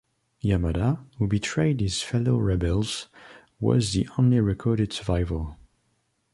[0.41, 3.07] Yamada, who betrayed his fellow rebels,
[3.59, 5.55] was the only recorded survivor.